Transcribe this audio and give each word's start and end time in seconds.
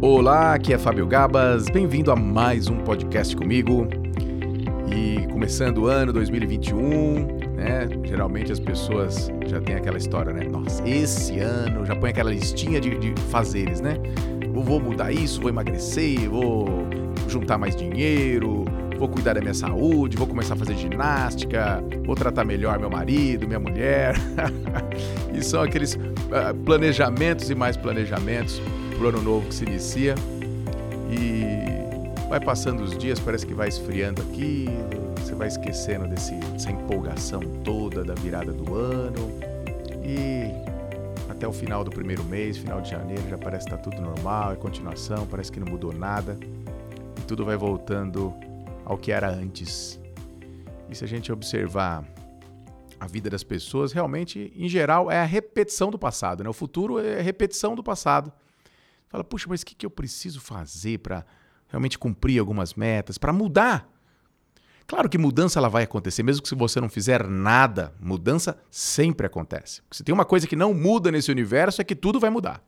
Olá, 0.00 0.54
aqui 0.54 0.72
é 0.72 0.78
Fábio 0.78 1.04
Gabas, 1.08 1.64
bem-vindo 1.68 2.12
a 2.12 2.16
mais 2.16 2.68
um 2.68 2.76
podcast 2.84 3.34
comigo. 3.34 3.88
E 4.94 5.26
começando 5.26 5.78
o 5.78 5.86
ano 5.86 6.12
2021, 6.12 7.26
né? 7.56 7.88
Geralmente 8.04 8.52
as 8.52 8.60
pessoas 8.60 9.28
já 9.48 9.60
têm 9.60 9.74
aquela 9.74 9.98
história, 9.98 10.32
né? 10.32 10.44
Nossa, 10.44 10.88
esse 10.88 11.40
ano 11.40 11.84
já 11.84 11.96
põe 11.96 12.10
aquela 12.10 12.30
listinha 12.30 12.80
de, 12.80 12.96
de 12.96 13.12
fazeres, 13.22 13.80
né? 13.80 13.96
Eu 14.44 14.62
vou 14.62 14.78
mudar 14.78 15.10
isso, 15.10 15.40
vou 15.40 15.50
emagrecer, 15.50 16.30
vou 16.30 16.86
juntar 17.26 17.58
mais 17.58 17.74
dinheiro, 17.74 18.66
vou 18.96 19.08
cuidar 19.08 19.34
da 19.34 19.40
minha 19.40 19.52
saúde, 19.54 20.16
vou 20.16 20.28
começar 20.28 20.54
a 20.54 20.56
fazer 20.56 20.76
ginástica, 20.76 21.82
vou 22.06 22.14
tratar 22.14 22.44
melhor 22.44 22.78
meu 22.78 22.88
marido, 22.88 23.48
minha 23.48 23.58
mulher. 23.58 24.14
e 25.34 25.42
são 25.42 25.60
aqueles 25.60 25.94
uh, 25.94 26.54
planejamentos 26.64 27.50
e 27.50 27.54
mais 27.56 27.76
planejamentos 27.76 28.62
pro 28.98 29.08
ano 29.08 29.22
novo 29.22 29.46
que 29.46 29.54
se 29.54 29.64
inicia. 29.64 30.16
E 31.08 32.28
vai 32.28 32.40
passando 32.40 32.82
os 32.82 32.98
dias, 32.98 33.18
parece 33.20 33.46
que 33.46 33.54
vai 33.54 33.68
esfriando 33.68 34.20
aqui, 34.20 34.66
você 35.16 35.34
vai 35.34 35.48
esquecendo 35.48 36.06
desse, 36.08 36.34
dessa 36.34 36.70
empolgação 36.70 37.40
toda 37.64 38.04
da 38.04 38.14
virada 38.14 38.52
do 38.52 38.74
ano. 38.74 39.30
E 40.04 40.50
até 41.30 41.46
o 41.46 41.52
final 41.52 41.84
do 41.84 41.90
primeiro 41.90 42.24
mês, 42.24 42.58
final 42.58 42.80
de 42.80 42.90
janeiro, 42.90 43.22
já 43.30 43.38
parece 43.38 43.66
que 43.66 43.74
está 43.74 43.82
tudo 43.82 44.02
normal, 44.02 44.52
é 44.52 44.56
continuação, 44.56 45.26
parece 45.26 45.52
que 45.52 45.60
não 45.60 45.68
mudou 45.68 45.92
nada. 45.92 46.36
E 47.16 47.20
tudo 47.22 47.44
vai 47.44 47.56
voltando 47.56 48.34
ao 48.84 48.98
que 48.98 49.12
era 49.12 49.30
antes. 49.30 50.00
E 50.90 50.94
se 50.94 51.04
a 51.04 51.08
gente 51.08 51.30
observar 51.30 52.04
a 52.98 53.06
vida 53.06 53.30
das 53.30 53.44
pessoas, 53.44 53.92
realmente, 53.92 54.52
em 54.56 54.68
geral, 54.68 55.10
é 55.10 55.20
a 55.20 55.24
repetição 55.24 55.90
do 55.90 55.98
passado. 55.98 56.42
Né? 56.42 56.50
O 56.50 56.54
futuro 56.54 56.98
é 56.98 57.20
a 57.20 57.22
repetição 57.22 57.76
do 57.76 57.82
passado. 57.82 58.32
Fala, 59.08 59.24
puxa, 59.24 59.46
mas 59.48 59.62
o 59.62 59.66
que, 59.66 59.74
que 59.74 59.86
eu 59.86 59.90
preciso 59.90 60.40
fazer 60.40 60.98
para 60.98 61.24
realmente 61.68 61.98
cumprir 61.98 62.38
algumas 62.38 62.74
metas, 62.74 63.18
para 63.18 63.32
mudar? 63.32 63.90
Claro 64.86 65.08
que 65.08 65.18
mudança 65.18 65.58
ela 65.58 65.68
vai 65.68 65.82
acontecer, 65.82 66.22
mesmo 66.22 66.42
que 66.42 66.48
se 66.48 66.54
você 66.54 66.80
não 66.80 66.88
fizer 66.88 67.26
nada, 67.26 67.94
mudança 68.00 68.58
sempre 68.70 69.26
acontece. 69.26 69.82
Se 69.90 70.02
tem 70.02 70.14
uma 70.14 70.24
coisa 70.24 70.46
que 70.46 70.56
não 70.56 70.72
muda 70.72 71.12
nesse 71.12 71.30
universo 71.30 71.80
é 71.80 71.84
que 71.84 71.94
tudo 71.94 72.18
vai 72.18 72.30
mudar. 72.30 72.62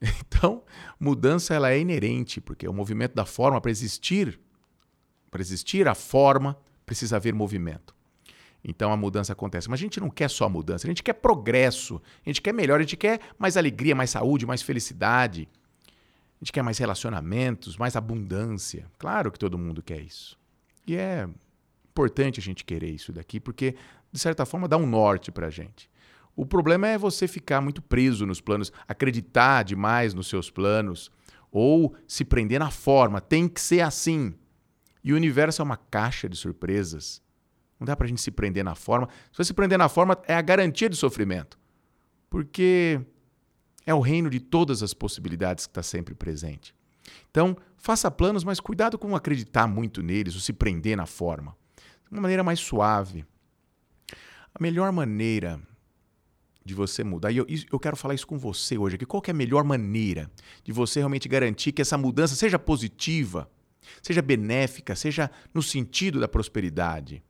Então, 0.26 0.62
mudança 0.98 1.52
ela 1.52 1.70
é 1.70 1.78
inerente, 1.78 2.40
porque 2.40 2.66
o 2.66 2.72
movimento 2.72 3.14
da 3.14 3.26
forma 3.26 3.60
para 3.60 3.70
existir, 3.70 4.40
para 5.30 5.42
existir 5.42 5.86
a 5.86 5.94
forma, 5.94 6.56
precisa 6.86 7.16
haver 7.16 7.34
movimento. 7.34 7.94
Então 8.62 8.92
a 8.92 8.96
mudança 8.96 9.32
acontece. 9.32 9.68
Mas 9.68 9.80
a 9.80 9.82
gente 9.82 10.00
não 10.00 10.10
quer 10.10 10.28
só 10.28 10.48
mudança, 10.48 10.86
a 10.86 10.90
gente 10.90 11.02
quer 11.02 11.14
progresso, 11.14 12.00
a 12.24 12.28
gente 12.28 12.42
quer 12.42 12.52
melhor, 12.52 12.78
a 12.78 12.82
gente 12.82 12.96
quer 12.96 13.20
mais 13.38 13.56
alegria, 13.56 13.94
mais 13.94 14.10
saúde, 14.10 14.46
mais 14.46 14.62
felicidade. 14.62 15.48
A 16.40 16.44
gente 16.44 16.52
quer 16.52 16.62
mais 16.62 16.78
relacionamentos, 16.78 17.76
mais 17.76 17.96
abundância. 17.96 18.86
Claro 18.98 19.30
que 19.30 19.38
todo 19.38 19.58
mundo 19.58 19.82
quer 19.82 20.00
isso. 20.00 20.38
E 20.86 20.96
é 20.96 21.28
importante 21.90 22.40
a 22.40 22.42
gente 22.42 22.64
querer 22.64 22.90
isso 22.90 23.12
daqui, 23.12 23.38
porque, 23.38 23.74
de 24.10 24.18
certa 24.18 24.46
forma, 24.46 24.66
dá 24.66 24.76
um 24.76 24.86
norte 24.86 25.30
para 25.30 25.48
a 25.48 25.50
gente. 25.50 25.90
O 26.34 26.46
problema 26.46 26.88
é 26.88 26.96
você 26.96 27.28
ficar 27.28 27.60
muito 27.60 27.82
preso 27.82 28.24
nos 28.24 28.40
planos, 28.40 28.72
acreditar 28.88 29.64
demais 29.64 30.14
nos 30.14 30.28
seus 30.28 30.50
planos, 30.50 31.10
ou 31.50 31.94
se 32.06 32.24
prender 32.24 32.58
na 32.58 32.70
forma. 32.70 33.20
Tem 33.20 33.46
que 33.46 33.60
ser 33.60 33.80
assim. 33.80 34.34
E 35.04 35.12
o 35.12 35.16
universo 35.16 35.60
é 35.60 35.64
uma 35.64 35.76
caixa 35.76 36.28
de 36.28 36.36
surpresas. 36.36 37.20
Não 37.80 37.86
dá 37.86 37.96
para 37.96 38.04
a 38.04 38.08
gente 38.08 38.20
se 38.20 38.30
prender 38.30 38.62
na 38.62 38.74
forma. 38.74 39.08
Se 39.32 39.38
você 39.38 39.44
se 39.44 39.54
prender 39.54 39.78
na 39.78 39.88
forma, 39.88 40.18
é 40.28 40.34
a 40.34 40.42
garantia 40.42 40.88
de 40.88 40.96
sofrimento. 40.96 41.58
Porque 42.28 43.00
é 43.86 43.94
o 43.94 44.00
reino 44.00 44.28
de 44.28 44.38
todas 44.38 44.82
as 44.82 44.92
possibilidades 44.92 45.66
que 45.66 45.70
está 45.70 45.82
sempre 45.82 46.14
presente. 46.14 46.74
Então, 47.30 47.56
faça 47.78 48.10
planos, 48.10 48.44
mas 48.44 48.60
cuidado 48.60 48.98
com 48.98 49.16
acreditar 49.16 49.66
muito 49.66 50.02
neles 50.02 50.34
ou 50.34 50.40
se 50.40 50.52
prender 50.52 50.94
na 50.94 51.06
forma. 51.06 51.56
De 52.04 52.12
uma 52.12 52.20
maneira 52.20 52.44
mais 52.44 52.60
suave. 52.60 53.24
A 54.54 54.62
melhor 54.62 54.92
maneira 54.92 55.58
de 56.62 56.74
você 56.74 57.02
mudar, 57.02 57.32
e 57.32 57.38
eu, 57.38 57.46
eu 57.72 57.78
quero 57.80 57.96
falar 57.96 58.14
isso 58.14 58.26
com 58.26 58.38
você 58.38 58.76
hoje 58.76 58.96
aqui, 58.96 59.06
qual 59.06 59.22
é 59.26 59.30
a 59.30 59.34
melhor 59.34 59.64
maneira 59.64 60.30
de 60.62 60.70
você 60.72 61.00
realmente 61.00 61.26
garantir 61.26 61.72
que 61.72 61.80
essa 61.80 61.96
mudança 61.96 62.34
seja 62.34 62.58
positiva, 62.58 63.50
seja 64.02 64.20
benéfica, 64.20 64.94
seja 64.94 65.30
no 65.54 65.62
sentido 65.62 66.20
da 66.20 66.28
prosperidade? 66.28 67.24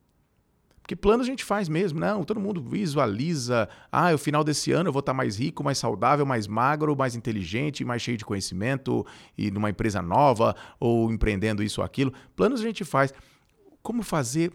Porque 0.81 0.95
planos 0.95 1.27
a 1.27 1.29
gente 1.29 1.45
faz 1.45 1.69
mesmo, 1.69 1.99
não, 1.99 2.23
todo 2.23 2.39
mundo 2.39 2.61
visualiza, 2.61 3.69
ah, 3.91 4.13
o 4.13 4.17
final 4.17 4.43
desse 4.43 4.71
ano 4.71 4.89
eu 4.89 4.93
vou 4.93 4.99
estar 4.99 5.13
mais 5.13 5.37
rico, 5.37 5.63
mais 5.63 5.77
saudável, 5.77 6.25
mais 6.25 6.47
magro, 6.47 6.95
mais 6.95 7.15
inteligente, 7.15 7.85
mais 7.85 8.01
cheio 8.01 8.17
de 8.17 8.25
conhecimento 8.25 9.05
e 9.37 9.51
numa 9.51 9.69
empresa 9.69 10.01
nova 10.01 10.55
ou 10.79 11.11
empreendendo 11.11 11.63
isso 11.63 11.81
ou 11.81 11.85
aquilo. 11.85 12.11
Planos 12.35 12.61
a 12.61 12.63
gente 12.63 12.83
faz. 12.83 13.13
Como 13.83 14.03
fazer 14.03 14.51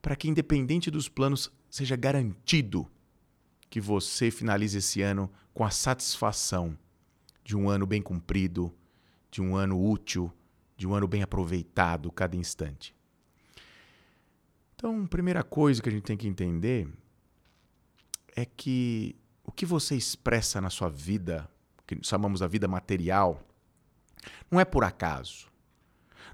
para 0.00 0.16
que 0.16 0.28
independente 0.28 0.90
dos 0.90 1.08
planos 1.08 1.52
seja 1.68 1.94
garantido 1.94 2.86
que 3.68 3.80
você 3.80 4.30
finalize 4.30 4.78
esse 4.78 5.02
ano 5.02 5.30
com 5.54 5.64
a 5.64 5.70
satisfação 5.70 6.76
de 7.44 7.56
um 7.56 7.68
ano 7.68 7.86
bem 7.86 8.02
cumprido, 8.02 8.72
de 9.30 9.40
um 9.40 9.54
ano 9.54 9.80
útil, 9.80 10.32
de 10.76 10.86
um 10.86 10.94
ano 10.94 11.06
bem 11.06 11.22
aproveitado 11.22 12.10
cada 12.10 12.36
instante? 12.36 12.94
Então, 14.80 15.06
primeira 15.06 15.42
coisa 15.42 15.82
que 15.82 15.90
a 15.90 15.92
gente 15.92 16.04
tem 16.04 16.16
que 16.16 16.26
entender 16.26 16.88
é 18.34 18.46
que 18.46 19.14
o 19.44 19.52
que 19.52 19.66
você 19.66 19.94
expressa 19.94 20.58
na 20.58 20.70
sua 20.70 20.88
vida, 20.88 21.46
que 21.86 21.98
chamamos 22.00 22.40
a 22.40 22.46
vida 22.46 22.66
material, 22.66 23.46
não 24.50 24.58
é 24.58 24.64
por 24.64 24.82
acaso. 24.82 25.48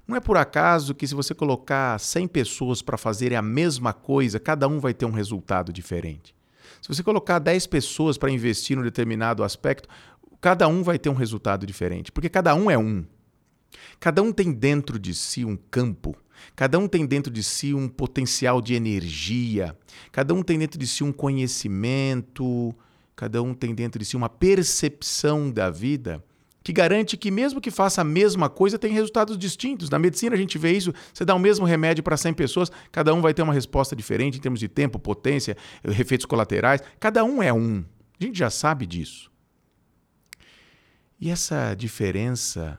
Não 0.07 0.15
é 0.15 0.21
por 0.21 0.37
acaso 0.37 0.95
que 0.95 1.05
se 1.05 1.13
você 1.13 1.35
colocar 1.35 1.99
100 1.99 2.29
pessoas 2.29 2.81
para 2.81 2.97
fazerem 2.97 3.37
a 3.37 3.41
mesma 3.41 3.91
coisa, 3.91 4.39
cada 4.39 4.65
um 4.65 4.79
vai 4.79 4.93
ter 4.93 5.05
um 5.05 5.11
resultado 5.11 5.73
diferente. 5.73 6.33
Se 6.81 6.87
você 6.87 7.03
colocar 7.03 7.39
10 7.39 7.67
pessoas 7.67 8.17
para 8.17 8.31
investir 8.31 8.77
num 8.77 8.83
determinado 8.83 9.43
aspecto, 9.43 9.89
cada 10.39 10.69
um 10.69 10.83
vai 10.83 10.97
ter 10.97 11.09
um 11.09 11.15
resultado 11.15 11.65
diferente, 11.65 12.13
porque 12.13 12.29
cada 12.29 12.55
um 12.55 12.71
é 12.71 12.77
um. 12.77 13.05
Cada 13.99 14.21
um 14.21 14.31
tem 14.31 14.53
dentro 14.53 14.97
de 14.97 15.13
si 15.13 15.43
um 15.43 15.57
campo 15.57 16.15
Cada 16.55 16.77
um 16.79 16.87
tem 16.87 17.05
dentro 17.05 17.31
de 17.31 17.43
si 17.43 17.73
um 17.73 17.87
potencial 17.87 18.61
de 18.61 18.73
energia, 18.73 19.77
cada 20.11 20.33
um 20.33 20.41
tem 20.41 20.57
dentro 20.57 20.79
de 20.79 20.87
si 20.87 21.03
um 21.03 21.11
conhecimento, 21.11 22.73
cada 23.15 23.41
um 23.41 23.53
tem 23.53 23.73
dentro 23.73 23.99
de 23.99 24.05
si 24.05 24.15
uma 24.15 24.29
percepção 24.29 25.51
da 25.51 25.69
vida 25.69 26.23
que 26.67 26.73
garante 26.73 27.15
que, 27.15 27.31
mesmo 27.31 27.61
que 27.61 27.71
faça 27.71 28.01
a 28.01 28.03
mesma 28.03 28.49
coisa, 28.49 28.77
tem 28.77 28.91
resultados 28.91 29.37
distintos. 29.37 29.89
Na 29.89 29.97
medicina 29.97 30.35
a 30.35 30.37
gente 30.37 30.57
vê 30.57 30.73
isso: 30.73 30.93
você 31.13 31.23
dá 31.23 31.33
o 31.33 31.39
mesmo 31.39 31.65
remédio 31.65 32.03
para 32.03 32.17
100 32.17 32.33
pessoas, 32.33 32.69
cada 32.91 33.13
um 33.13 33.21
vai 33.21 33.33
ter 33.33 33.41
uma 33.41 33.53
resposta 33.53 33.95
diferente 33.95 34.37
em 34.37 34.41
termos 34.41 34.59
de 34.59 34.67
tempo, 34.67 34.99
potência, 34.99 35.55
efeitos 35.81 36.25
colaterais. 36.25 36.81
Cada 36.99 37.23
um 37.23 37.41
é 37.41 37.53
um. 37.53 37.85
A 38.19 38.23
gente 38.23 38.37
já 38.37 38.49
sabe 38.49 38.85
disso. 38.85 39.31
E 41.21 41.29
essa 41.29 41.73
diferença 41.73 42.77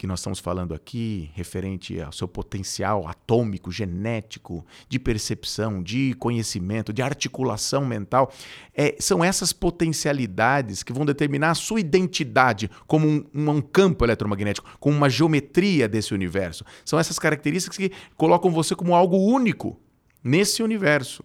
que 0.00 0.06
nós 0.06 0.20
estamos 0.20 0.38
falando 0.38 0.72
aqui, 0.72 1.30
referente 1.34 2.00
ao 2.00 2.10
seu 2.10 2.26
potencial 2.26 3.06
atômico, 3.06 3.70
genético, 3.70 4.64
de 4.88 4.98
percepção, 4.98 5.82
de 5.82 6.14
conhecimento, 6.14 6.90
de 6.90 7.02
articulação 7.02 7.84
mental, 7.84 8.32
é, 8.74 8.96
são 8.98 9.22
essas 9.22 9.52
potencialidades 9.52 10.82
que 10.82 10.90
vão 10.90 11.04
determinar 11.04 11.50
a 11.50 11.54
sua 11.54 11.80
identidade 11.80 12.70
como 12.86 13.06
um, 13.06 13.26
um, 13.34 13.60
campo 13.60 14.02
eletromagnético, 14.02 14.66
como 14.80 14.96
uma 14.96 15.10
geometria 15.10 15.86
desse 15.86 16.14
universo. 16.14 16.64
São 16.82 16.98
essas 16.98 17.18
características 17.18 17.76
que 17.76 17.92
colocam 18.16 18.50
você 18.50 18.74
como 18.74 18.94
algo 18.94 19.18
único 19.18 19.78
nesse 20.24 20.62
universo. 20.62 21.22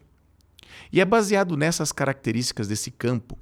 E 0.91 0.99
é 0.99 1.05
baseado 1.05 1.55
nessas 1.55 1.93
características 1.93 2.67
desse 2.67 2.91
campo 2.91 3.39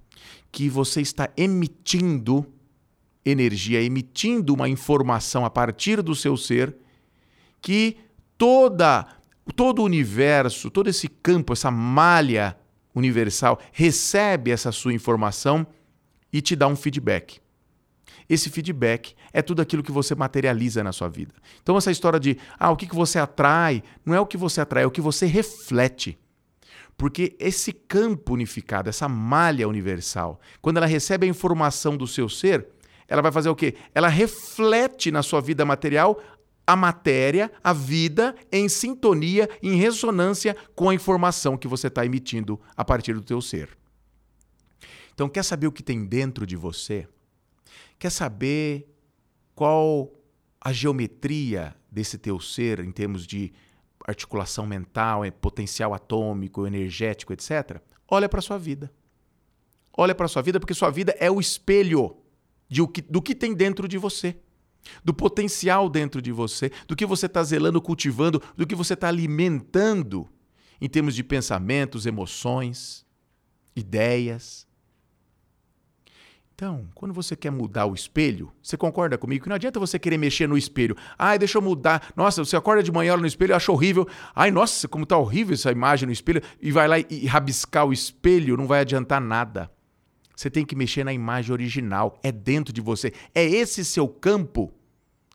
que 0.52 0.70
você 0.70 1.02
está 1.02 1.28
emitindo 1.36 2.46
energia 3.26 3.82
emitindo 3.82 4.54
uma 4.54 4.68
informação 4.68 5.46
a 5.46 5.50
partir 5.50 6.02
do 6.02 6.14
seu 6.14 6.36
ser 6.36 6.76
que 7.62 7.98
toda 8.38 9.08
todo 9.56 9.80
o 9.80 9.86
universo, 9.86 10.70
todo 10.70 10.90
esse 10.90 11.08
campo, 11.08 11.54
essa 11.54 11.70
malha 11.70 12.58
universal 12.96 13.60
recebe 13.72 14.52
essa 14.52 14.72
sua 14.72 14.94
informação 14.94 15.66
e 16.32 16.42
te 16.42 16.56
dá 16.56 16.68
um 16.68 16.76
feedback. 16.76 17.40
Esse 18.30 18.50
feedback 18.50 19.16
é 19.34 19.42
tudo 19.42 19.62
aquilo 19.62 19.84
que 19.84 19.92
você 19.92 20.16
materializa 20.16 20.84
na 20.84 20.92
sua 20.92 21.10
vida. 21.10 21.34
Então, 21.62 21.78
essa 21.78 21.92
história 21.92 22.20
de 22.20 22.38
ah, 22.58 22.72
o 22.72 22.78
que, 22.78 22.88
você 22.94 23.20
atrai, 23.20 23.84
não 24.06 24.14
é 24.14 24.20
o 24.20 24.26
que 24.26 24.38
você 24.38 24.62
atrai, 24.62 24.84
é 24.84 24.88
o 24.88 24.92
que 24.92 25.02
você 25.02 25.26
reflete. 25.26 26.18
Porque 26.96 27.36
esse 27.40 27.74
campo 27.74 28.34
unificado, 28.34 28.90
essa 28.90 29.10
malha 29.10 29.68
universal, 29.68 30.40
quando 30.62 30.78
ela 30.78 30.86
recebe 30.86 31.26
a 31.26 31.30
informação 31.30 31.98
do 31.98 32.08
seu 32.08 32.30
ser, 32.30 32.68
ela 33.14 33.22
vai 33.22 33.32
fazer 33.32 33.48
o 33.48 33.56
quê? 33.56 33.76
Ela 33.94 34.08
reflete 34.08 35.12
na 35.12 35.22
sua 35.22 35.40
vida 35.40 35.64
material 35.64 36.20
a 36.66 36.76
matéria, 36.76 37.52
a 37.64 37.72
vida, 37.72 38.36
em 38.52 38.68
sintonia, 38.68 39.48
em 39.62 39.76
ressonância 39.76 40.58
com 40.74 40.90
a 40.90 40.96
informação 40.96 41.56
que 41.56 41.68
você 41.68 41.90
está 41.90 42.04
emitindo 42.04 42.60
a 42.76 42.84
partir 42.84 43.14
do 43.14 43.22
teu 43.22 43.40
ser. 43.40 43.78
Então, 45.14 45.30
quer 45.30 45.44
saber 45.44 45.68
o 45.68 45.72
que 45.72 45.84
tem 45.84 46.04
dentro 46.04 46.44
de 46.44 46.56
você? 46.56 47.08
Quer 48.00 48.10
saber 48.10 48.92
qual 49.54 50.12
a 50.60 50.74
geometria 50.74 51.76
desse 51.92 52.18
teu 52.18 52.40
ser 52.40 52.80
em 52.80 52.92
termos 52.92 53.28
de 53.28 53.54
articulação 54.08 54.66
mental, 54.66 55.24
é, 55.24 55.30
potencial 55.30 55.94
atômico, 55.94 56.66
energético, 56.66 57.32
etc. 57.32 57.80
Olha 58.10 58.28
para 58.28 58.42
sua 58.42 58.58
vida. 58.58 58.92
Olha 59.96 60.16
para 60.16 60.28
sua 60.28 60.42
vida 60.42 60.60
porque 60.60 60.74
sua 60.74 60.90
vida 60.90 61.16
é 61.20 61.30
o 61.30 61.40
espelho 61.40 62.23
o 62.82 62.88
que, 62.88 63.02
do 63.02 63.22
que 63.22 63.36
tem 63.36 63.54
dentro 63.54 63.88
de 63.88 63.98
você, 63.98 64.36
do 65.04 65.14
potencial 65.14 65.90
dentro 65.90 66.22
de 66.22 66.32
você, 66.32 66.72
do 66.88 66.96
que 66.96 67.06
você 67.06 67.26
está 67.26 67.44
zelando, 67.44 67.82
cultivando, 67.82 68.42
do 68.56 68.68
que 68.68 68.76
você 68.76 68.94
está 68.94 69.08
alimentando 69.08 70.28
em 70.82 70.90
termos 70.90 71.16
de 71.16 71.24
pensamentos, 71.24 72.06
emoções, 72.06 73.06
ideias. 73.76 74.68
Então, 76.56 76.88
quando 76.94 77.14
você 77.14 77.36
quer 77.36 77.52
mudar 77.52 77.88
o 77.88 77.96
espelho, 77.96 78.52
você 78.62 78.78
concorda 78.78 79.18
comigo 79.18 79.44
que 79.44 79.50
não 79.50 79.56
adianta 79.56 79.80
você 79.80 79.98
querer 79.98 80.18
mexer 80.18 80.48
no 80.48 80.58
espelho. 80.58 80.96
Ai, 81.18 81.40
deixa 81.40 81.58
eu 81.58 81.62
mudar. 81.62 82.14
Nossa, 82.16 82.46
você 82.46 82.56
acorda 82.56 82.84
de 82.84 82.92
manhã 82.92 83.14
olha 83.14 83.22
no 83.22 83.28
espelho 83.28 83.56
acha 83.56 83.72
horrível. 83.72 84.08
Ai, 84.36 84.52
nossa, 84.52 84.88
como 84.88 85.06
tá 85.06 85.18
horrível 85.18 85.56
essa 85.56 85.72
imagem 85.72 86.06
no 86.06 86.14
espelho. 86.14 86.42
E 86.62 86.72
vai 86.72 86.88
lá 86.88 87.00
e 87.00 87.26
rabiscar 87.26 87.86
o 87.86 87.94
espelho, 87.94 88.56
não 88.56 88.68
vai 88.68 88.82
adiantar 88.82 89.20
nada. 89.20 89.72
Você 90.36 90.50
tem 90.50 90.66
que 90.66 90.76
mexer 90.76 91.04
na 91.04 91.14
imagem 91.14 91.52
original. 91.52 92.20
É 92.24 92.32
dentro 92.32 92.74
de 92.74 92.82
você. 92.82 93.14
É 93.34 93.44
esse 93.44 93.86
seu 93.86 94.08
campo 94.08 94.74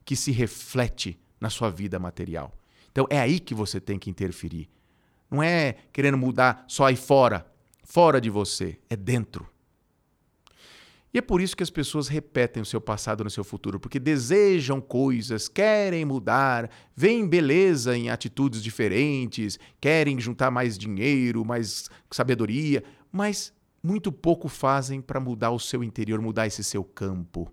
que 0.05 0.17
se 0.17 0.33
reflete 0.33 1.19
na 1.41 1.51
sua 1.51 1.71
vida 1.71 1.99
material. 1.99 2.53
Então, 2.91 3.07
é 3.11 3.21
aí 3.21 3.39
que 3.39 3.55
você 3.55 3.81
tem 3.81 3.99
que 3.99 4.11
interferir. 4.11 4.69
Não 5.31 5.43
é 5.43 5.77
querendo 5.93 6.19
mudar 6.19 6.65
só 6.67 6.87
aí 6.87 6.97
fora, 6.97 7.47
fora 7.85 8.21
de 8.21 8.31
você. 8.31 8.79
É 8.89 8.97
dentro. 8.97 9.49
E 11.13 11.19
é 11.19 11.23
por 11.23 11.41
isso 11.41 11.57
que 11.57 11.63
as 11.63 11.71
pessoas 11.71 12.07
repetem 12.07 12.63
o 12.63 12.67
seu 12.67 12.81
passado 12.81 13.25
no 13.25 13.31
seu 13.31 13.43
futuro, 13.43 13.81
porque 13.81 13.99
desejam 13.99 14.79
coisas, 14.79 15.49
querem 15.49 16.05
mudar, 16.05 16.71
veem 16.95 17.27
beleza 17.27 17.97
em 17.97 18.11
atitudes 18.11 18.63
diferentes, 18.63 19.59
querem 19.81 20.21
juntar 20.21 20.51
mais 20.51 20.77
dinheiro, 20.77 21.45
mais 21.47 21.89
sabedoria, 22.11 22.85
mas 23.11 23.55
muito 23.83 24.11
pouco 24.11 24.49
fazem 24.49 25.01
para 25.01 25.21
mudar 25.21 25.51
o 25.51 25.59
seu 25.59 25.83
interior, 25.85 26.21
mudar 26.21 26.47
esse 26.47 26.63
seu 26.65 26.83
campo. 26.85 27.53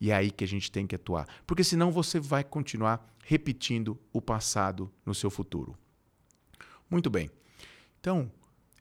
E 0.00 0.10
é 0.10 0.14
aí 0.14 0.30
que 0.30 0.44
a 0.44 0.48
gente 0.48 0.70
tem 0.70 0.86
que 0.86 0.94
atuar, 0.94 1.28
porque 1.46 1.64
senão 1.64 1.90
você 1.90 2.18
vai 2.18 2.44
continuar 2.44 3.14
repetindo 3.24 3.98
o 4.12 4.20
passado 4.20 4.92
no 5.04 5.14
seu 5.14 5.30
futuro. 5.30 5.76
Muito 6.90 7.08
bem. 7.08 7.30
Então, 8.00 8.30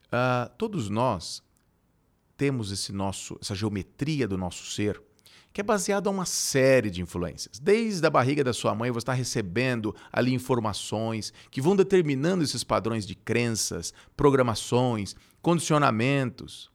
uh, 0.08 0.50
todos 0.58 0.90
nós 0.90 1.42
temos 2.36 2.72
esse 2.72 2.92
nosso, 2.92 3.38
essa 3.42 3.56
geometria 3.56 4.28
do 4.28 4.38
nosso 4.38 4.70
ser, 4.72 5.02
que 5.53 5.61
é 5.61 5.63
baseado 5.63 6.07
a 6.07 6.09
uma 6.09 6.25
série 6.25 6.89
de 6.89 7.01
influências. 7.01 7.59
Desde 7.59 8.05
a 8.05 8.09
barriga 8.09 8.44
da 8.44 8.51
sua 8.51 8.73
mãe, 8.73 8.89
você 8.89 9.03
está 9.03 9.13
recebendo 9.13 9.95
ali 10.11 10.33
informações 10.33 11.31
que 11.51 11.61
vão 11.61 11.75
determinando 11.75 12.44
esses 12.44 12.63
padrões 12.63 13.05
de 13.05 13.13
crenças, 13.13 13.94
programações, 14.17 15.15
condicionamentos. 15.44 16.71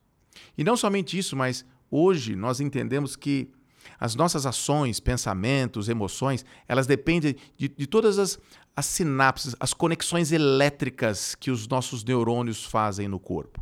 E 0.56 0.62
não 0.62 0.76
somente 0.76 1.18
isso, 1.18 1.34
mas 1.34 1.64
hoje 1.90 2.36
nós 2.36 2.60
entendemos 2.60 3.16
que 3.16 3.50
as 3.98 4.14
nossas 4.14 4.46
ações, 4.46 5.00
pensamentos, 5.00 5.88
emoções, 5.88 6.44
elas 6.68 6.86
dependem 6.86 7.34
de, 7.56 7.68
de 7.68 7.86
todas 7.86 8.16
as, 8.16 8.38
as 8.76 8.86
sinapses, 8.86 9.56
as 9.58 9.74
conexões 9.74 10.30
elétricas 10.30 11.34
que 11.34 11.50
os 11.50 11.66
nossos 11.66 12.04
neurônios 12.04 12.64
fazem 12.64 13.08
no 13.08 13.18
corpo. 13.18 13.60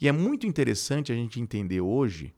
E 0.00 0.06
é 0.06 0.12
muito 0.12 0.46
interessante 0.46 1.10
a 1.10 1.14
gente 1.14 1.40
entender 1.40 1.80
hoje 1.80 2.32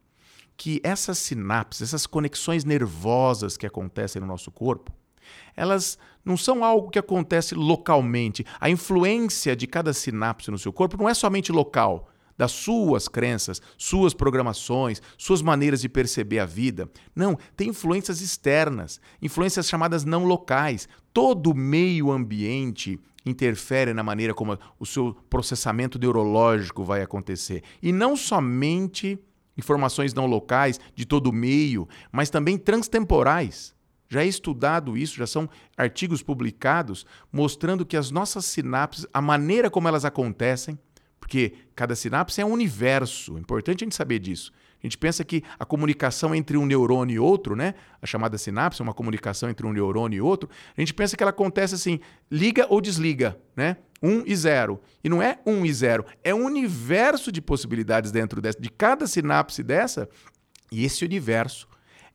que 0.57 0.81
essas 0.83 1.19
sinapses, 1.19 1.83
essas 1.83 2.07
conexões 2.07 2.65
nervosas 2.65 3.57
que 3.57 3.67
acontecem 3.67 4.21
no 4.21 4.27
nosso 4.27 4.51
corpo, 4.51 4.93
elas 5.57 5.99
não 6.25 6.37
são 6.37 6.65
algo 6.65 6.91
que 6.91 6.99
acontece 6.99 7.55
localmente. 7.55 8.45
A 8.61 8.71
influência 8.71 9.55
de 9.55 9.67
cada 9.67 9.93
sinapse 9.93 10.51
no 10.51 10.59
seu 10.59 10.73
corpo 10.73 10.97
não 10.97 11.09
é 11.09 11.15
somente 11.15 11.53
local, 11.53 12.09
das 12.37 12.53
suas 12.53 13.09
crenças, 13.09 13.63
suas 13.79 14.13
programações, 14.13 15.01
suas 15.17 15.41
maneiras 15.41 15.81
de 15.81 15.89
perceber 15.89 16.39
a 16.39 16.47
vida. 16.47 16.89
Não, 17.15 17.39
tem 17.57 17.71
influências 17.71 18.21
externas, 18.21 19.01
influências 19.23 19.69
chamadas 19.69 20.05
não 20.05 20.25
locais. 20.25 20.89
Todo 21.13 21.55
meio 21.55 22.11
ambiente 22.11 23.01
interfere 23.25 23.95
na 23.95 24.03
maneira 24.03 24.35
como 24.35 24.59
o 24.79 24.87
seu 24.87 25.17
processamento 25.31 25.99
neurológico 25.99 26.85
vai 26.85 27.03
acontecer. 27.03 27.63
E 27.83 27.91
não 27.91 28.17
somente 28.17 29.19
informações 29.57 30.15
não 30.15 30.27
locais 30.27 30.81
de 30.95 31.05
todo 31.05 31.33
meio, 31.33 31.89
mas 32.13 32.31
também 32.31 32.59
transtemporais. 32.59 33.75
Já 34.09 34.23
é 34.23 34.27
estudado 34.27 34.97
isso, 34.97 35.17
já 35.17 35.27
são 35.27 35.49
artigos 35.77 36.23
publicados 36.23 37.05
mostrando 37.33 37.85
que 37.85 37.97
as 37.97 38.11
nossas 38.11 38.45
sinapses, 38.45 39.07
a 39.13 39.21
maneira 39.21 39.69
como 39.69 39.89
elas 39.89 40.05
acontecem, 40.05 40.79
porque 41.19 41.55
cada 41.75 41.97
sinapse 41.97 42.41
é 42.41 42.45
um 42.45 42.53
universo, 42.53 43.37
é 43.37 43.41
importante 43.41 43.83
a 43.83 43.85
gente 43.85 43.97
saber 43.97 44.21
disso. 44.21 44.53
A 44.83 44.87
gente 44.87 44.99
pensa 44.99 45.25
que 45.25 45.43
a 45.59 45.65
comunicação 45.65 46.35
entre 46.35 46.57
um 46.57 46.67
neurônio 46.67 47.15
e 47.15 47.19
outro, 47.19 47.57
né? 47.57 47.75
A 48.01 48.07
chamada 48.07 48.39
sinapse, 48.39 48.81
é 48.81 48.85
uma 48.85 48.95
comunicação 48.95 49.49
entre 49.49 49.67
um 49.67 49.73
neurônio 49.73 50.19
e 50.19 50.21
outro. 50.21 50.49
A 50.77 50.81
gente 50.81 50.95
pensa 50.95 51.17
que 51.17 51.23
ela 51.23 51.31
acontece 51.31 51.75
assim, 51.75 52.01
liga 52.31 52.67
ou 52.69 52.81
desliga, 52.81 53.39
né? 53.57 53.79
Um 54.03 54.23
e 54.27 54.37
zero. 54.37 54.81
E 55.03 55.09
não 55.09 55.23
é 55.23 55.39
um 55.47 55.65
e 55.65 55.73
zero, 55.73 56.05
é 56.23 56.35
um 56.35 56.45
universo 56.45 57.33
de 57.33 57.41
possibilidades 57.41 58.13
dentro 58.13 58.41
dessa, 58.41 58.61
de 58.61 58.71
cada 58.71 59.07
sinapse 59.07 59.63
dessa. 59.63 60.09
E 60.71 60.85
esse 60.85 61.05
universo 61.05 61.67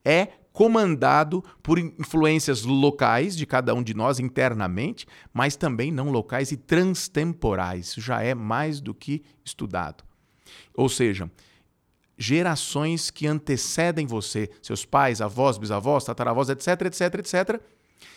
é 0.04 0.28
comandado 0.54 1.44
por 1.63 1.80
influências 1.80 2.63
locais 2.63 3.36
de 3.36 3.46
cada 3.46 3.74
um 3.74 3.81
de 3.81 3.94
nós 3.94 4.19
internamente, 4.19 5.06
mas 5.34 5.56
também 5.56 5.92
não 5.92 6.12
locais 6.12 6.52
e 6.52 6.58
transtemporais. 6.58 7.88
Isso 7.88 8.02
já 8.02 8.22
é 8.22 8.36
mais 8.36 8.81
do 8.81 8.94
que 8.94 9.24
estudado. 9.46 10.04
Ou 10.74 10.90
seja, 10.90 11.31
gerações 12.22 13.10
que 13.10 13.26
antecedem 13.26 14.06
você, 14.06 14.50
seus 14.62 14.86
pais, 14.86 15.22
avós, 15.22 15.58
bisavós, 15.58 16.04
tataravós, 16.04 16.50
etc, 16.50 16.82
etc, 16.84 17.16
etc, 17.16 17.62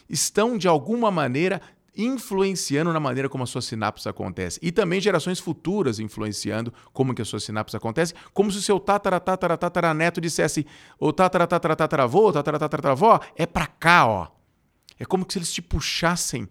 estão 0.09 0.59
de 0.59 0.69
alguma 0.69 1.11
maneira 1.11 1.61
influenciando 1.97 2.93
na 2.93 3.01
maneira 3.01 3.29
como 3.29 3.45
a 3.45 3.47
sua 3.47 3.63
sinapse 3.63 4.09
acontece. 4.09 4.59
E 4.61 4.71
também 4.71 5.01
gerações 5.01 5.39
futuras 5.39 5.99
influenciando 6.01 6.73
como 6.93 7.15
que 7.15 7.23
a 7.23 7.25
sua 7.25 7.41
sinapse 7.41 7.77
acontece, 7.77 8.13
como 8.33 8.51
se 8.51 8.59
o 8.59 8.63
seu 8.63 8.79
tatara, 8.79 9.19
tatara, 9.19 9.57
tataraneto 9.57 10.21
dissesse, 10.21 10.67
o 10.99 11.13
tatara, 11.13 11.47
tatara, 11.47 11.77
tataravô, 11.77 12.33
tatara, 12.33 12.59
tataravó, 12.59 13.21
é 13.37 13.47
para 13.47 13.67
cá, 13.67 14.07
ó. 14.07 14.29
É 14.99 15.05
como 15.05 15.25
se 15.27 15.39
eles 15.39 15.53
te 15.53 15.63
puxassem 15.63 16.49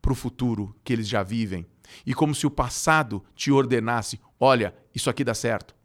para 0.00 0.12
o 0.12 0.14
futuro 0.14 0.76
que 0.84 0.92
eles 0.92 1.08
já 1.08 1.22
vivem. 1.22 1.66
E 2.06 2.14
como 2.14 2.34
se 2.34 2.46
o 2.46 2.50
passado 2.50 3.24
te 3.34 3.50
ordenasse, 3.50 4.20
olha, 4.38 4.74
isso 4.94 5.10
aqui 5.10 5.24
dá 5.24 5.34
certo. 5.34 5.77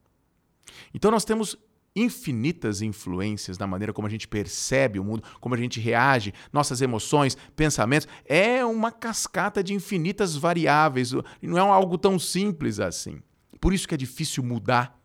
Então 0.94 1.12
nós 1.12 1.26
temos 1.26 1.58
infinitas 1.96 2.82
influências 2.82 3.58
na 3.58 3.68
maneira 3.68 3.94
como 3.94 4.08
a 4.08 4.10
gente 4.10 4.28
percebe 4.28 5.00
o 5.00 5.04
mundo, 5.04 5.24
como 5.40 5.54
a 5.54 5.58
gente 5.58 5.80
reage, 5.80 6.34
nossas 6.52 6.82
emoções, 6.82 7.38
pensamentos. 7.56 8.08
É 8.26 8.66
uma 8.66 8.92
cascata 8.92 9.64
de 9.64 9.74
infinitas 9.74 10.36
variáveis, 10.36 11.12
não 11.42 11.58
é 11.58 11.62
algo 11.62 11.98
tão 11.98 12.18
simples 12.18 12.80
assim. 12.80 13.22
Por 13.60 13.74
isso 13.74 13.88
que 13.88 13.94
é 13.94 13.98
difícil 13.98 14.44
mudar. 14.44 15.00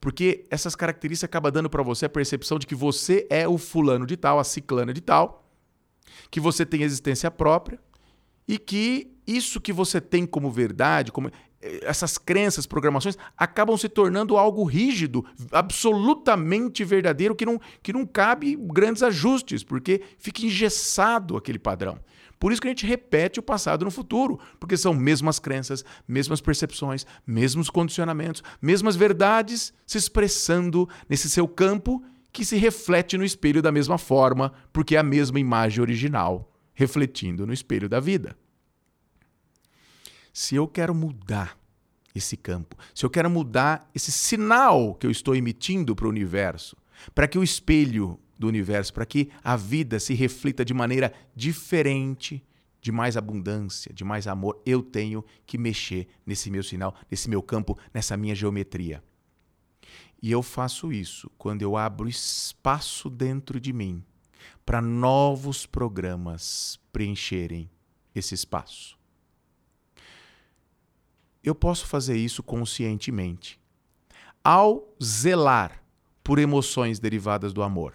Porque 0.00 0.44
essas 0.50 0.74
características 0.74 1.28
acabam 1.28 1.52
dando 1.52 1.70
para 1.70 1.82
você 1.82 2.06
a 2.06 2.10
percepção 2.10 2.58
de 2.58 2.66
que 2.66 2.74
você 2.74 3.26
é 3.30 3.46
o 3.46 3.56
fulano 3.56 4.06
de 4.06 4.16
tal, 4.16 4.40
a 4.40 4.44
ciclana 4.44 4.92
de 4.92 5.00
tal, 5.00 5.48
que 6.30 6.40
você 6.40 6.66
tem 6.66 6.82
existência 6.82 7.30
própria 7.30 7.78
e 8.46 8.58
que 8.58 9.17
isso 9.28 9.60
que 9.60 9.72
você 9.72 10.00
tem 10.00 10.24
como 10.24 10.50
verdade, 10.50 11.12
como 11.12 11.30
essas 11.82 12.16
crenças, 12.16 12.66
programações, 12.66 13.18
acabam 13.36 13.76
se 13.76 13.88
tornando 13.88 14.38
algo 14.38 14.64
rígido, 14.64 15.24
absolutamente 15.52 16.84
verdadeiro, 16.84 17.34
que 17.34 17.44
não, 17.44 17.60
que 17.82 17.92
não 17.92 18.06
cabe 18.06 18.56
grandes 18.56 19.02
ajustes, 19.02 19.62
porque 19.62 20.00
fica 20.18 20.46
engessado 20.46 21.36
aquele 21.36 21.58
padrão. 21.58 21.98
Por 22.38 22.52
isso 22.52 22.62
que 22.62 22.68
a 22.68 22.70
gente 22.70 22.86
repete 22.86 23.40
o 23.40 23.42
passado 23.42 23.84
no 23.84 23.90
futuro, 23.90 24.38
porque 24.60 24.76
são 24.76 24.94
mesmas 24.94 25.38
crenças, 25.38 25.84
mesmas 26.06 26.40
percepções, 26.40 27.04
mesmos 27.26 27.68
condicionamentos, 27.68 28.42
mesmas 28.62 28.94
verdades 28.94 29.74
se 29.84 29.98
expressando 29.98 30.88
nesse 31.08 31.28
seu 31.28 31.48
campo 31.48 32.02
que 32.32 32.44
se 32.44 32.56
reflete 32.56 33.18
no 33.18 33.24
espelho 33.24 33.60
da 33.60 33.72
mesma 33.72 33.98
forma, 33.98 34.52
porque 34.72 34.94
é 34.94 34.98
a 35.00 35.02
mesma 35.02 35.40
imagem 35.40 35.80
original 35.80 36.52
refletindo 36.72 37.44
no 37.44 37.52
espelho 37.52 37.88
da 37.88 37.98
vida. 37.98 38.36
Se 40.38 40.54
eu 40.54 40.68
quero 40.68 40.94
mudar 40.94 41.58
esse 42.14 42.36
campo, 42.36 42.76
se 42.94 43.04
eu 43.04 43.10
quero 43.10 43.28
mudar 43.28 43.90
esse 43.92 44.12
sinal 44.12 44.94
que 44.94 45.04
eu 45.04 45.10
estou 45.10 45.34
emitindo 45.34 45.96
para 45.96 46.06
o 46.06 46.08
universo, 46.08 46.76
para 47.12 47.26
que 47.26 47.36
o 47.36 47.42
espelho 47.42 48.20
do 48.38 48.46
universo, 48.46 48.94
para 48.94 49.04
que 49.04 49.30
a 49.42 49.56
vida 49.56 49.98
se 49.98 50.14
reflita 50.14 50.64
de 50.64 50.72
maneira 50.72 51.12
diferente, 51.34 52.40
de 52.80 52.92
mais 52.92 53.16
abundância, 53.16 53.92
de 53.92 54.04
mais 54.04 54.28
amor, 54.28 54.62
eu 54.64 54.80
tenho 54.80 55.24
que 55.44 55.58
mexer 55.58 56.06
nesse 56.24 56.52
meu 56.52 56.62
sinal, 56.62 56.94
nesse 57.10 57.28
meu 57.28 57.42
campo, 57.42 57.76
nessa 57.92 58.16
minha 58.16 58.36
geometria. 58.36 59.02
E 60.22 60.30
eu 60.30 60.40
faço 60.40 60.92
isso 60.92 61.28
quando 61.36 61.62
eu 61.62 61.76
abro 61.76 62.08
espaço 62.08 63.10
dentro 63.10 63.60
de 63.60 63.72
mim 63.72 64.04
para 64.64 64.80
novos 64.80 65.66
programas 65.66 66.78
preencherem 66.92 67.68
esse 68.14 68.36
espaço. 68.36 68.97
Eu 71.48 71.54
posso 71.54 71.86
fazer 71.86 72.14
isso 72.14 72.42
conscientemente 72.42 73.58
ao 74.44 74.86
zelar 75.02 75.82
por 76.22 76.38
emoções 76.38 76.98
derivadas 76.98 77.54
do 77.54 77.62
amor. 77.62 77.94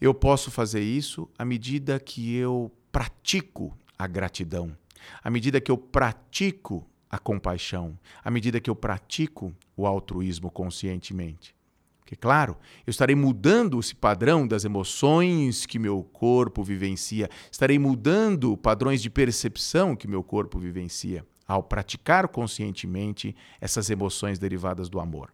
Eu 0.00 0.12
posso 0.12 0.50
fazer 0.50 0.82
isso 0.82 1.28
à 1.38 1.44
medida 1.44 2.00
que 2.00 2.34
eu 2.34 2.72
pratico 2.90 3.72
a 3.96 4.08
gratidão, 4.08 4.76
à 5.22 5.30
medida 5.30 5.60
que 5.60 5.70
eu 5.70 5.78
pratico 5.78 6.84
a 7.08 7.20
compaixão, 7.20 7.96
à 8.24 8.32
medida 8.32 8.60
que 8.60 8.68
eu 8.68 8.74
pratico 8.74 9.54
o 9.76 9.86
altruísmo 9.86 10.50
conscientemente. 10.50 11.54
Porque, 12.00 12.16
claro, 12.16 12.56
eu 12.84 12.90
estarei 12.90 13.14
mudando 13.14 13.78
esse 13.78 13.94
padrão 13.94 14.44
das 14.44 14.64
emoções 14.64 15.66
que 15.66 15.78
meu 15.78 16.02
corpo 16.02 16.64
vivencia, 16.64 17.30
estarei 17.48 17.78
mudando 17.78 18.56
padrões 18.56 19.00
de 19.00 19.08
percepção 19.08 19.94
que 19.94 20.08
meu 20.08 20.24
corpo 20.24 20.58
vivencia 20.58 21.24
ao 21.52 21.62
praticar 21.62 22.28
conscientemente 22.28 23.36
essas 23.60 23.90
emoções 23.90 24.38
derivadas 24.38 24.88
do 24.88 24.98
amor. 24.98 25.32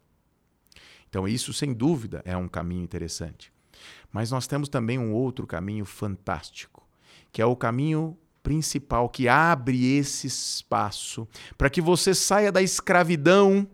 Então, 1.08 1.28
isso, 1.28 1.52
sem 1.52 1.72
dúvida, 1.72 2.22
é 2.24 2.36
um 2.36 2.48
caminho 2.48 2.82
interessante. 2.82 3.52
Mas 4.12 4.32
nós 4.32 4.46
temos 4.48 4.68
também 4.68 4.98
um 4.98 5.12
outro 5.12 5.46
caminho 5.46 5.84
fantástico, 5.84 6.86
que 7.30 7.40
é 7.40 7.46
o 7.46 7.54
caminho 7.54 8.18
principal 8.42 9.08
que 9.08 9.28
abre 9.28 9.96
esse 9.96 10.26
espaço 10.26 11.28
para 11.56 11.70
que 11.70 11.80
você 11.80 12.14
saia 12.14 12.50
da 12.50 12.62
escravidão 12.62 13.68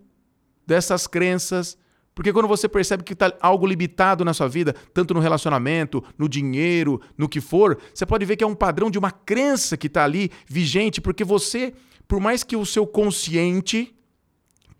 dessas 0.67 1.07
crenças. 1.07 1.79
Porque 2.15 2.33
quando 2.33 2.47
você 2.47 2.69
percebe 2.69 3.03
que 3.03 3.15
está 3.15 3.33
algo 3.41 3.67
limitado 3.67 4.25
na 4.25 4.35
sua 4.35 4.49
vida, 4.49 4.75
tanto 4.93 5.15
no 5.15 5.21
relacionamento, 5.21 6.05
no 6.19 6.29
dinheiro, 6.29 7.01
no 7.17 7.29
que 7.29 7.41
for, 7.41 7.79
você 7.93 8.05
pode 8.05 8.25
ver 8.25 8.37
que 8.37 8.45
é 8.45 8.47
um 8.47 8.55
padrão 8.55 8.91
de 8.91 8.99
uma 8.99 9.11
crença 9.11 9.77
que 9.77 9.89
está 9.89 10.05
ali 10.05 10.31
vigente, 10.47 11.01
porque 11.01 11.25
você, 11.25 11.73
por 12.07 12.21
mais 12.21 12.43
que 12.43 12.57
o 12.57 12.67
seu 12.67 12.87
consciente 12.87 13.95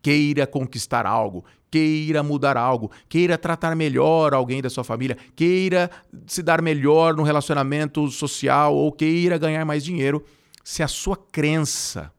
queira 0.03 0.47
conquistar 0.47 1.07
algo, 1.07 1.45
queira 1.71 2.23
mudar 2.23 2.57
algo, 2.57 2.91
queira 3.09 3.39
tratar 3.39 3.75
melhor 3.75 4.35
alguém 4.35 4.63
da 4.63 4.71
sua 4.71 4.85
família, 4.85 5.17
queira 5.35 5.91
se 6.27 6.43
dar 6.43 6.63
melhor 6.63 7.17
no 7.17 7.23
relacionamento 7.23 8.09
social 8.11 8.75
ou 8.77 8.93
queira 8.93 9.39
ganhar 9.39 9.65
mais 9.65 9.83
dinheiro, 9.83 10.25
se 10.63 10.83
a 10.83 10.89
sua 10.89 11.17
crença, 11.17 12.13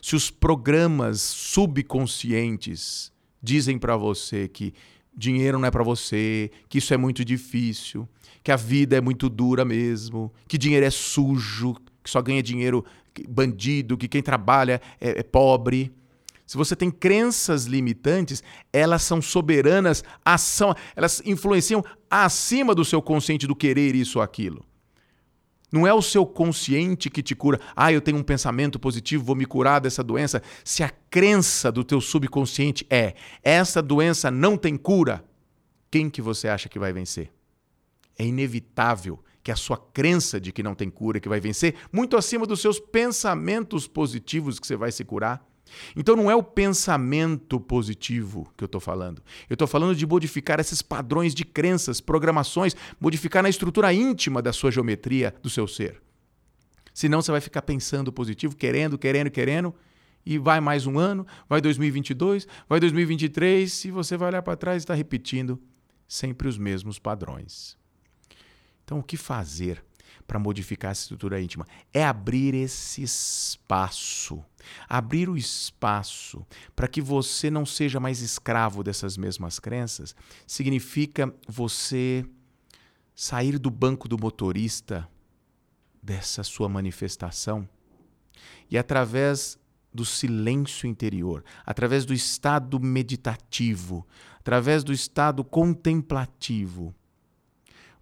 se 0.00 0.16
os 0.16 0.30
programas 0.30 1.20
subconscientes 1.20 3.12
dizem 3.42 3.78
para 3.78 3.96
você 3.96 4.48
que 4.48 4.72
dinheiro 5.14 5.58
não 5.58 5.66
é 5.66 5.70
para 5.70 5.84
você, 5.84 6.50
que 6.68 6.78
isso 6.78 6.94
é 6.94 6.96
muito 6.96 7.24
difícil, 7.24 8.08
que 8.42 8.52
a 8.52 8.56
vida 8.56 8.96
é 8.96 9.00
muito 9.00 9.28
dura 9.28 9.64
mesmo, 9.64 10.32
que 10.46 10.56
dinheiro 10.56 10.86
é 10.86 10.90
sujo, 10.90 11.74
que 12.02 12.08
só 12.08 12.22
ganha 12.22 12.42
dinheiro 12.42 12.84
bandido, 13.28 13.96
que 13.96 14.08
quem 14.08 14.22
trabalha 14.22 14.80
é, 15.00 15.20
é 15.20 15.22
pobre 15.22 15.92
se 16.48 16.56
você 16.56 16.74
tem 16.74 16.90
crenças 16.90 17.66
limitantes, 17.66 18.42
elas 18.72 19.02
são 19.02 19.20
soberanas, 19.20 20.02
ação, 20.24 20.74
elas 20.96 21.20
influenciam 21.26 21.84
acima 22.10 22.74
do 22.74 22.86
seu 22.86 23.02
consciente 23.02 23.46
do 23.46 23.54
querer 23.54 23.94
isso 23.94 24.18
ou 24.18 24.22
aquilo. 24.22 24.64
Não 25.70 25.86
é 25.86 25.92
o 25.92 26.00
seu 26.00 26.24
consciente 26.24 27.10
que 27.10 27.22
te 27.22 27.34
cura. 27.34 27.60
Ah, 27.76 27.92
eu 27.92 28.00
tenho 28.00 28.16
um 28.16 28.22
pensamento 28.22 28.78
positivo, 28.78 29.22
vou 29.22 29.36
me 29.36 29.44
curar 29.44 29.78
dessa 29.78 30.02
doença. 30.02 30.42
Se 30.64 30.82
a 30.82 30.88
crença 30.88 31.70
do 31.70 31.84
teu 31.84 32.00
subconsciente 32.00 32.86
é 32.88 33.14
essa 33.42 33.82
doença 33.82 34.30
não 34.30 34.56
tem 34.56 34.74
cura, 34.78 35.22
quem 35.90 36.08
que 36.08 36.22
você 36.22 36.48
acha 36.48 36.66
que 36.66 36.78
vai 36.78 36.94
vencer? 36.94 37.30
É 38.18 38.24
inevitável 38.24 39.22
que 39.48 39.52
a 39.52 39.56
sua 39.56 39.78
crença 39.78 40.38
de 40.38 40.52
que 40.52 40.62
não 40.62 40.74
tem 40.74 40.90
cura 40.90 41.18
que 41.18 41.26
vai 41.26 41.40
vencer, 41.40 41.74
muito 41.90 42.18
acima 42.18 42.46
dos 42.46 42.60
seus 42.60 42.78
pensamentos 42.78 43.88
positivos 43.88 44.60
que 44.60 44.66
você 44.66 44.76
vai 44.76 44.92
se 44.92 45.02
curar. 45.06 45.42
Então 45.96 46.14
não 46.14 46.30
é 46.30 46.36
o 46.36 46.42
pensamento 46.42 47.58
positivo 47.58 48.52
que 48.58 48.62
eu 48.62 48.66
estou 48.66 48.78
falando. 48.78 49.22
Eu 49.48 49.54
estou 49.54 49.66
falando 49.66 49.96
de 49.96 50.06
modificar 50.06 50.60
esses 50.60 50.82
padrões 50.82 51.34
de 51.34 51.46
crenças, 51.46 51.98
programações, 51.98 52.76
modificar 53.00 53.42
na 53.42 53.48
estrutura 53.48 53.90
íntima 53.90 54.42
da 54.42 54.52
sua 54.52 54.70
geometria, 54.70 55.34
do 55.42 55.48
seu 55.48 55.66
ser. 55.66 55.98
Senão 56.92 57.22
você 57.22 57.30
vai 57.30 57.40
ficar 57.40 57.62
pensando 57.62 58.12
positivo, 58.12 58.54
querendo, 58.54 58.98
querendo, 58.98 59.30
querendo, 59.30 59.74
e 60.26 60.36
vai 60.36 60.60
mais 60.60 60.84
um 60.84 60.98
ano, 60.98 61.26
vai 61.48 61.62
2022, 61.62 62.46
vai 62.68 62.78
2023, 62.80 63.86
e 63.86 63.90
você 63.90 64.14
vai 64.14 64.28
olhar 64.28 64.42
para 64.42 64.58
trás 64.58 64.82
e 64.82 64.84
está 64.84 64.92
repetindo 64.92 65.58
sempre 66.06 66.48
os 66.48 66.58
mesmos 66.58 66.98
padrões. 66.98 67.77
Então, 68.88 69.00
o 69.00 69.02
que 69.02 69.18
fazer 69.18 69.84
para 70.26 70.38
modificar 70.38 70.92
essa 70.92 71.02
estrutura 71.02 71.38
íntima? 71.38 71.66
É 71.92 72.02
abrir 72.02 72.54
esse 72.54 73.02
espaço. 73.02 74.42
Abrir 74.88 75.28
o 75.28 75.36
espaço 75.36 76.42
para 76.74 76.88
que 76.88 77.02
você 77.02 77.50
não 77.50 77.66
seja 77.66 78.00
mais 78.00 78.22
escravo 78.22 78.82
dessas 78.82 79.18
mesmas 79.18 79.58
crenças 79.58 80.16
significa 80.46 81.30
você 81.46 82.24
sair 83.14 83.58
do 83.58 83.70
banco 83.70 84.08
do 84.08 84.18
motorista 84.18 85.06
dessa 86.02 86.42
sua 86.42 86.66
manifestação 86.66 87.68
e 88.70 88.78
através 88.78 89.58
do 89.92 90.06
silêncio 90.06 90.88
interior, 90.88 91.44
através 91.66 92.06
do 92.06 92.14
estado 92.14 92.80
meditativo, 92.80 94.06
através 94.38 94.82
do 94.82 94.94
estado 94.94 95.44
contemplativo, 95.44 96.94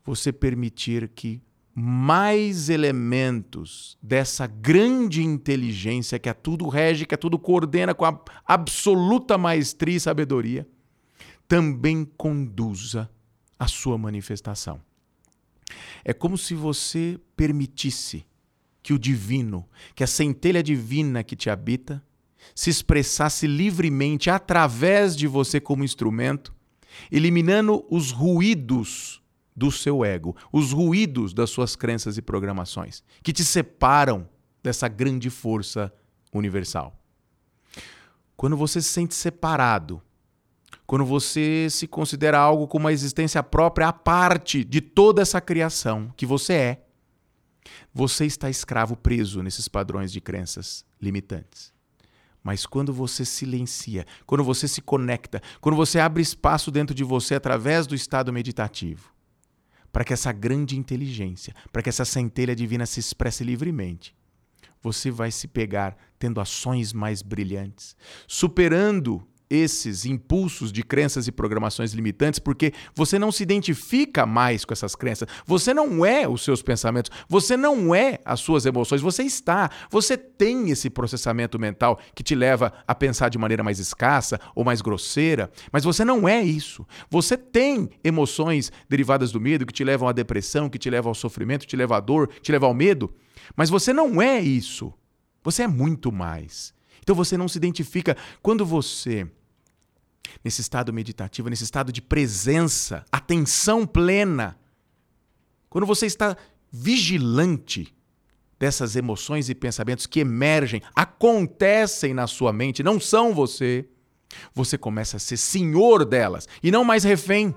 você 0.06 0.32
permitir 0.32 1.08
que 1.08 1.42
mais 1.74 2.70
elementos 2.70 3.98
dessa 4.00 4.46
grande 4.46 5.22
inteligência 5.22 6.18
que 6.18 6.28
a 6.28 6.32
tudo 6.32 6.68
rege, 6.68 7.04
que 7.04 7.14
a 7.14 7.18
tudo 7.18 7.38
coordena 7.38 7.94
com 7.94 8.06
a 8.06 8.18
absoluta 8.46 9.36
maestria 9.36 9.96
e 9.96 10.00
sabedoria, 10.00 10.66
também 11.46 12.04
conduza 12.16 13.10
a 13.58 13.68
sua 13.68 13.98
manifestação. 13.98 14.80
É 16.02 16.14
como 16.14 16.38
se 16.38 16.54
você 16.54 17.20
permitisse 17.36 18.24
que 18.82 18.94
o 18.94 18.98
divino, 18.98 19.68
que 19.94 20.04
a 20.04 20.06
centelha 20.06 20.62
divina 20.62 21.22
que 21.22 21.36
te 21.36 21.50
habita, 21.50 22.02
se 22.54 22.70
expressasse 22.70 23.46
livremente 23.46 24.30
através 24.30 25.16
de 25.16 25.26
você 25.26 25.60
como 25.60 25.84
instrumento, 25.84 26.54
eliminando 27.10 27.84
os 27.90 28.12
ruídos 28.12 29.22
do 29.56 29.72
seu 29.72 30.04
ego, 30.04 30.36
os 30.52 30.72
ruídos 30.72 31.32
das 31.32 31.48
suas 31.48 31.74
crenças 31.74 32.18
e 32.18 32.22
programações, 32.22 33.02
que 33.22 33.32
te 33.32 33.44
separam 33.44 34.28
dessa 34.62 34.86
grande 34.86 35.30
força 35.30 35.92
universal. 36.32 37.00
Quando 38.36 38.56
você 38.56 38.82
se 38.82 38.88
sente 38.88 39.14
separado, 39.14 40.02
quando 40.86 41.04
você 41.04 41.68
se 41.70 41.86
considera 41.86 42.38
algo 42.38 42.68
com 42.68 42.78
uma 42.78 42.92
existência 42.92 43.42
própria 43.42 43.88
à 43.88 43.92
parte 43.92 44.62
de 44.62 44.80
toda 44.80 45.22
essa 45.22 45.40
criação 45.40 46.12
que 46.16 46.26
você 46.26 46.52
é, 46.52 46.82
você 47.92 48.26
está 48.26 48.50
escravo 48.50 48.94
preso 48.94 49.42
nesses 49.42 49.68
padrões 49.68 50.12
de 50.12 50.20
crenças 50.20 50.84
limitantes. 51.00 51.74
Mas 52.42 52.64
quando 52.64 52.92
você 52.92 53.24
silencia, 53.24 54.06
quando 54.24 54.44
você 54.44 54.68
se 54.68 54.80
conecta, 54.80 55.42
quando 55.60 55.74
você 55.74 55.98
abre 55.98 56.22
espaço 56.22 56.70
dentro 56.70 56.94
de 56.94 57.02
você 57.02 57.34
através 57.34 57.86
do 57.86 57.94
estado 57.94 58.32
meditativo, 58.32 59.15
para 59.96 60.04
que 60.04 60.12
essa 60.12 60.30
grande 60.30 60.76
inteligência, 60.76 61.54
para 61.72 61.80
que 61.80 61.88
essa 61.88 62.04
centelha 62.04 62.54
divina 62.54 62.84
se 62.84 63.00
expresse 63.00 63.42
livremente. 63.42 64.14
Você 64.82 65.10
vai 65.10 65.30
se 65.30 65.48
pegar 65.48 65.96
tendo 66.18 66.38
ações 66.38 66.92
mais 66.92 67.22
brilhantes, 67.22 67.96
superando 68.28 69.26
esses 69.48 70.04
impulsos 70.04 70.72
de 70.72 70.82
crenças 70.82 71.28
e 71.28 71.32
programações 71.32 71.92
limitantes, 71.92 72.38
porque 72.38 72.72
você 72.94 73.18
não 73.18 73.30
se 73.30 73.42
identifica 73.42 74.26
mais 74.26 74.64
com 74.64 74.72
essas 74.72 74.94
crenças. 74.94 75.28
Você 75.46 75.72
não 75.72 76.04
é 76.04 76.28
os 76.28 76.42
seus 76.42 76.62
pensamentos, 76.62 77.10
você 77.28 77.56
não 77.56 77.94
é 77.94 78.18
as 78.24 78.40
suas 78.40 78.66
emoções, 78.66 79.00
você 79.00 79.22
está. 79.22 79.70
Você 79.90 80.16
tem 80.16 80.70
esse 80.70 80.90
processamento 80.90 81.58
mental 81.58 81.98
que 82.14 82.22
te 82.22 82.34
leva 82.34 82.72
a 82.86 82.94
pensar 82.94 83.28
de 83.28 83.38
maneira 83.38 83.62
mais 83.62 83.78
escassa 83.78 84.40
ou 84.54 84.64
mais 84.64 84.80
grosseira, 84.80 85.50
mas 85.72 85.84
você 85.84 86.04
não 86.04 86.28
é 86.28 86.42
isso. 86.42 86.86
Você 87.10 87.36
tem 87.36 87.88
emoções 88.02 88.72
derivadas 88.88 89.32
do 89.32 89.40
medo 89.40 89.66
que 89.66 89.72
te 89.72 89.84
levam 89.84 90.08
à 90.08 90.12
depressão, 90.12 90.68
que 90.68 90.78
te 90.78 90.90
levam 90.90 91.10
ao 91.10 91.14
sofrimento, 91.14 91.62
que 91.62 91.68
te 91.68 91.76
levam 91.76 91.96
à 91.96 92.00
dor, 92.00 92.28
que 92.28 92.40
te 92.40 92.52
levam 92.52 92.68
ao 92.68 92.74
medo, 92.74 93.14
mas 93.54 93.70
você 93.70 93.92
não 93.92 94.20
é 94.20 94.40
isso. 94.40 94.92
Você 95.42 95.62
é 95.62 95.68
muito 95.68 96.10
mais. 96.10 96.75
Então 97.06 97.14
você 97.14 97.36
não 97.36 97.46
se 97.46 97.56
identifica. 97.56 98.16
Quando 98.42 98.66
você, 98.66 99.30
nesse 100.42 100.60
estado 100.60 100.92
meditativo, 100.92 101.48
nesse 101.48 101.62
estado 101.62 101.92
de 101.92 102.02
presença, 102.02 103.04
atenção 103.12 103.86
plena, 103.86 104.58
quando 105.70 105.86
você 105.86 106.04
está 106.04 106.36
vigilante 106.68 107.94
dessas 108.58 108.96
emoções 108.96 109.48
e 109.48 109.54
pensamentos 109.54 110.04
que 110.04 110.18
emergem, 110.18 110.82
acontecem 110.96 112.12
na 112.12 112.26
sua 112.26 112.52
mente, 112.52 112.82
não 112.82 112.98
são 112.98 113.32
você. 113.32 113.88
Você 114.52 114.76
começa 114.76 115.16
a 115.16 115.20
ser 115.20 115.36
senhor 115.36 116.04
delas 116.04 116.48
e 116.60 116.72
não 116.72 116.82
mais 116.82 117.04
refém. 117.04 117.54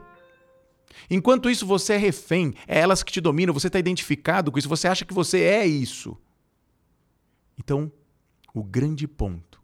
Enquanto 1.10 1.50
isso, 1.50 1.65
você 1.65 1.94
é 1.94 1.98
refém, 1.98 2.53
é 2.68 2.82
elas 2.82 3.01
que 3.01 3.12
te 3.12 3.20
dominam, 3.20 3.51
você 3.51 3.65
está 3.65 3.79
identificado 3.79 4.51
com 4.51 4.60
isso, 4.60 4.70
você 4.70 4.88
acha 4.88 5.06
que 5.06 5.13
você 5.13 5.39
é 5.39 5.65
isso. 5.65 6.15
Então, 7.58 7.91
o 8.53 8.63
grande 8.63 9.08
ponto 9.08 9.62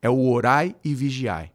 é 0.00 0.08
o 0.08 0.28
orai 0.30 0.74
e 0.84 0.94
vigiai. 0.94 1.52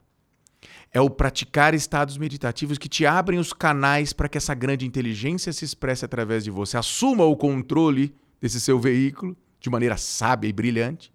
É 0.94 1.00
o 1.00 1.10
praticar 1.10 1.74
estados 1.74 2.18
meditativos 2.18 2.78
que 2.78 2.90
te 2.90 3.06
abrem 3.06 3.40
os 3.40 3.54
canais 3.54 4.12
para 4.12 4.28
que 4.28 4.38
essa 4.38 4.54
grande 4.54 4.86
inteligência 4.86 5.54
se 5.54 5.64
expresse 5.64 6.04
através 6.04 6.44
de 6.44 6.52
você. 6.52 6.78
Assuma 6.78 7.24
o 7.24 7.38
controle 7.38 8.14
desse 8.42 8.60
seu 8.60 8.80
veículo 8.80 9.38
de 9.60 9.70
maneira 9.70 9.96
sábia 9.96 10.50
e 10.50 10.54
brilhante. 10.54 11.14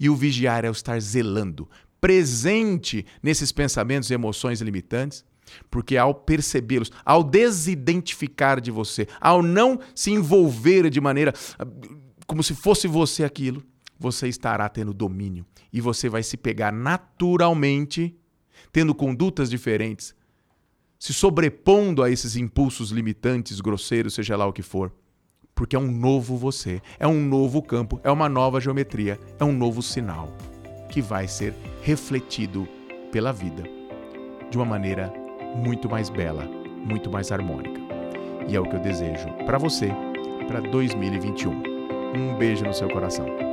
E 0.00 0.08
o 0.08 0.16
vigiar 0.16 0.64
é 0.64 0.70
o 0.70 0.72
estar 0.72 0.98
zelando, 1.00 1.68
presente 2.00 3.04
nesses 3.22 3.52
pensamentos 3.52 4.10
e 4.10 4.14
emoções 4.14 4.60
limitantes, 4.60 5.24
porque 5.70 5.96
ao 5.96 6.14
percebê-los, 6.14 6.90
ao 7.04 7.22
desidentificar 7.22 8.60
de 8.60 8.70
você, 8.70 9.06
ao 9.20 9.42
não 9.42 9.78
se 9.94 10.10
envolver 10.10 10.88
de 10.88 11.00
maneira 11.00 11.34
ah, 11.58 11.66
como 12.26 12.42
se 12.42 12.54
fosse 12.54 12.88
você 12.88 13.22
aquilo, 13.22 13.62
você 14.02 14.28
estará 14.28 14.68
tendo 14.68 14.92
domínio 14.92 15.46
e 15.72 15.80
você 15.80 16.08
vai 16.08 16.22
se 16.22 16.36
pegar 16.36 16.72
naturalmente 16.72 18.14
tendo 18.72 18.94
condutas 18.94 19.48
diferentes, 19.48 20.14
se 20.98 21.14
sobrepondo 21.14 22.02
a 22.02 22.10
esses 22.10 22.36
impulsos 22.36 22.90
limitantes, 22.90 23.60
grosseiros, 23.60 24.14
seja 24.14 24.36
lá 24.36 24.46
o 24.46 24.52
que 24.52 24.62
for. 24.62 24.92
Porque 25.54 25.76
é 25.76 25.78
um 25.78 25.90
novo 25.90 26.36
você, 26.36 26.80
é 26.98 27.06
um 27.06 27.24
novo 27.24 27.62
campo, 27.62 28.00
é 28.02 28.10
uma 28.10 28.28
nova 28.28 28.60
geometria, 28.60 29.18
é 29.38 29.44
um 29.44 29.52
novo 29.52 29.82
sinal 29.82 30.32
que 30.88 31.00
vai 31.00 31.28
ser 31.28 31.54
refletido 31.82 32.68
pela 33.10 33.32
vida 33.32 33.62
de 34.50 34.56
uma 34.56 34.64
maneira 34.64 35.12
muito 35.56 35.88
mais 35.88 36.08
bela, 36.08 36.44
muito 36.84 37.10
mais 37.10 37.30
harmônica. 37.30 37.80
E 38.48 38.56
é 38.56 38.60
o 38.60 38.68
que 38.68 38.76
eu 38.76 38.80
desejo 38.80 39.28
para 39.44 39.58
você 39.58 39.90
para 40.46 40.60
2021. 40.60 41.50
Um 42.14 42.36
beijo 42.36 42.64
no 42.64 42.74
seu 42.74 42.88
coração. 42.88 43.51